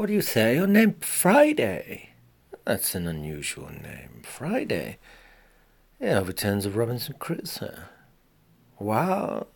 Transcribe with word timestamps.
What 0.00 0.06
do 0.06 0.14
you 0.14 0.22
say? 0.22 0.54
Your 0.54 0.66
name 0.66 0.94
Friday? 1.00 2.14
That's 2.64 2.94
an 2.94 3.06
unusual 3.06 3.68
name. 3.68 4.22
Friday. 4.22 4.96
It 6.00 6.08
overturns 6.08 6.64
of 6.64 6.74
Robinson 6.74 7.16
Crusoe. 7.18 7.80
Wow. 8.78 9.48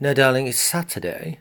No, 0.00 0.14
darling, 0.14 0.46
it's 0.46 0.58
Saturday. 0.58 1.40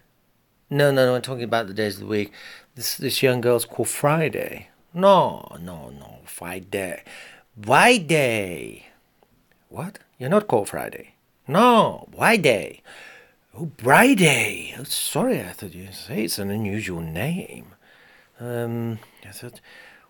No, 0.70 0.92
no, 0.92 1.06
no, 1.06 1.16
I'm 1.16 1.22
talking 1.22 1.46
about 1.46 1.68
the 1.68 1.74
days 1.74 1.94
of 1.94 2.02
the 2.02 2.08
week. 2.08 2.34
This 2.76 2.98
this 2.98 3.24
young 3.24 3.40
girl's 3.40 3.64
called 3.64 3.88
Friday. 3.88 4.68
No, 4.94 5.48
no, 5.62 5.90
no, 5.92 6.20
Friday. 6.26 7.02
Friday. 7.64 8.88
What? 9.70 10.00
You're 10.20 10.30
not 10.30 10.50
called 10.50 10.68
Friday? 10.68 11.14
No, 11.48 12.10
Friday. 12.14 12.82
Oh, 13.60 13.72
Friday. 13.80 14.76
Oh, 14.78 14.84
sorry, 14.84 15.40
I 15.40 15.50
thought 15.50 15.74
you 15.74 15.92
say 15.92 16.26
it's 16.26 16.38
an 16.38 16.52
unusual 16.52 17.02
name. 17.02 17.74
Um, 18.40 19.00
I 19.28 19.32
thought, 19.32 19.62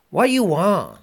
what 0.09 0.29
you 0.29 0.43
want? 0.43 0.97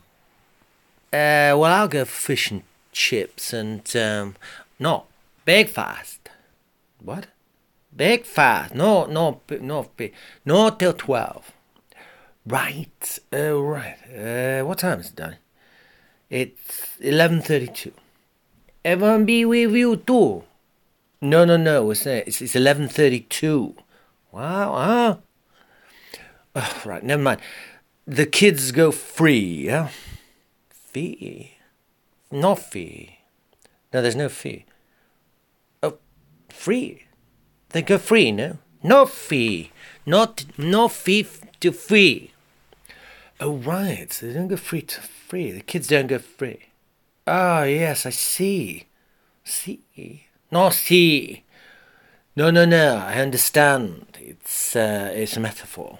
Uh, 1.11 1.57
well, 1.57 1.65
I'll 1.65 1.88
go 1.88 2.05
fish 2.05 2.51
and 2.51 2.62
chips 2.93 3.55
and, 3.55 3.80
um, 3.97 4.37
no, 4.79 5.05
breakfast. 5.47 6.29
What? 7.02 7.29
Breakfast. 7.91 8.74
No, 8.74 9.07
no, 9.07 9.41
no, 9.63 9.91
no, 10.45 10.71
till 10.71 10.93
12. 10.93 11.52
Right, 12.45 13.19
uh, 13.33 13.59
right. 13.59 13.97
Uh, 14.15 14.66
what 14.66 14.80
time 14.80 15.01
is 15.01 15.09
it, 15.09 15.16
Danny? 15.16 15.37
It's 16.29 16.99
11.32. 17.01 17.93
Everyone 18.85 19.24
be 19.24 19.47
with 19.47 19.73
you 19.73 19.97
too? 19.97 20.45
No, 21.24 21.46
no, 21.46 21.56
no, 21.56 21.91
it's, 21.91 22.05
it's, 22.05 22.42
it's 22.42 22.55
11.32. 22.55 23.74
Wow, 24.30 24.73
ah. 24.74 25.19
Oh, 26.55 26.82
right, 26.84 27.02
never 27.02 27.23
mind. 27.23 27.41
The 28.06 28.27
kids 28.27 28.73
go 28.73 28.92
free, 28.92 29.65
yeah? 29.65 29.88
Fee? 30.68 31.57
No 32.30 32.54
fee. 32.54 33.21
No, 33.90 34.02
there's 34.02 34.15
no 34.15 34.29
fee. 34.29 34.66
Oh, 35.82 35.96
free. 36.51 37.07
They 37.71 37.80
go 37.80 37.96
free, 37.96 38.30
no? 38.30 38.59
No 38.82 39.06
fee. 39.06 39.73
Not 40.04 40.45
no 40.59 40.88
fee 40.88 41.27
to 41.60 41.73
free. 41.73 42.32
Oh 43.40 43.56
right, 43.56 44.10
they 44.10 44.34
don't 44.34 44.49
go 44.49 44.56
free 44.56 44.82
to 44.82 45.01
free. 45.01 45.52
The 45.52 45.62
kids 45.62 45.88
don't 45.88 46.06
go 46.06 46.18
free. 46.18 46.66
Ah 47.27 47.60
oh, 47.60 47.62
yes, 47.65 48.04
I 48.04 48.10
see. 48.10 48.88
See. 49.43 50.27
No 50.55 50.71
see. 50.71 51.43
No 52.37 52.52
no 52.52 52.65
no, 52.65 52.99
I 52.99 53.15
understand. 53.15 54.16
It's 54.21 54.77
uh, 54.77 55.11
it's 55.13 55.37
a 55.37 55.41
metaphor. 55.41 55.99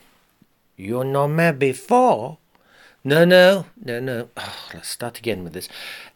You're 0.77 1.03
not 1.03 1.59
before? 1.59 2.39
No, 3.03 3.25
no, 3.25 3.67
no, 3.85 3.99
no. 3.99 4.29
Oh, 4.37 4.69
let's 4.73 4.91
start 4.91 5.19
again 5.19 5.43
with 5.43 5.55
this. 5.55 5.69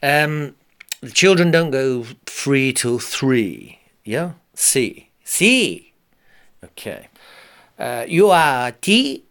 Um, 0.05 0.55
the 1.01 1.11
children 1.11 1.51
don't 1.51 1.73
go 1.73 2.05
free 2.27 2.73
till 2.73 3.01
three. 3.01 3.81
Yeah? 4.05 4.35
See. 4.55 5.11
See. 5.25 5.93
Okay. 6.63 7.09
Uh, 7.77 8.05
you 8.07 8.31
are 8.31 8.71
tea? 8.71 9.25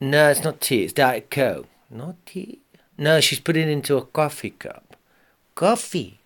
No, 0.00 0.30
it's 0.30 0.44
not 0.44 0.60
tea. 0.60 0.84
It's 0.84 0.92
Diet 0.92 1.28
Coke. 1.28 1.66
Not 1.90 2.14
tea? 2.24 2.60
No, 2.96 3.20
she's 3.20 3.40
putting 3.40 3.68
it 3.68 3.72
into 3.72 3.96
a 3.96 4.06
coffee 4.06 4.50
cup. 4.50 4.96
Coffee? 5.56 6.17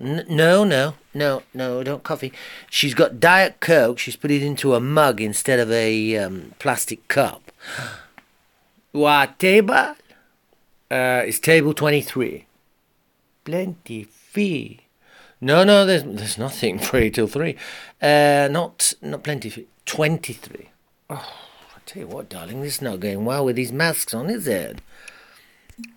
N- 0.00 0.24
no, 0.28 0.64
no, 0.64 0.94
no, 1.12 1.42
no, 1.52 1.82
don't 1.82 2.02
coffee. 2.02 2.32
She's 2.70 2.94
got 2.94 3.20
Diet 3.20 3.60
Coke. 3.60 3.98
She's 3.98 4.16
put 4.16 4.30
it 4.30 4.42
into 4.42 4.74
a 4.74 4.80
mug 4.80 5.20
instead 5.20 5.58
of 5.60 5.70
a 5.70 6.16
um, 6.16 6.54
plastic 6.58 7.06
cup. 7.08 7.52
What 8.92 9.38
table? 9.38 9.94
Uh, 10.90 11.22
it's 11.24 11.38
table 11.38 11.74
23. 11.74 12.44
Plenty 13.44 14.02
fee. 14.02 14.80
No, 15.40 15.64
no, 15.64 15.86
there's 15.86 16.02
there's 16.02 16.38
nothing 16.38 16.78
free 16.90 17.10
till 17.10 17.26
three. 17.28 17.56
Uh, 18.02 18.48
not 18.50 18.92
not 19.00 19.22
plenty. 19.22 19.48
fee. 19.48 19.66
Twenty 19.86 20.32
three. 20.32 20.70
Oh, 21.08 21.14
I 21.76 21.78
tell 21.86 22.02
you 22.02 22.08
what, 22.08 22.28
darling, 22.28 22.60
this 22.62 22.74
is 22.76 22.82
not 22.82 23.00
going 23.00 23.24
well 23.24 23.44
with 23.44 23.56
these 23.56 23.72
masks 23.72 24.12
on, 24.12 24.28
is 24.28 24.46
it? 24.46 24.80